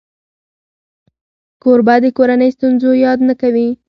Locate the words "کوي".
3.41-3.69